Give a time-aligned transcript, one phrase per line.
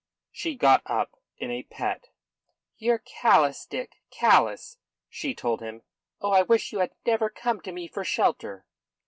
[0.31, 2.09] She got up in a pet.
[2.79, 4.79] "You're callous, Dick callous!"
[5.11, 5.83] she told him.
[6.19, 8.65] "Oh, I wish you had never come to me for shelter."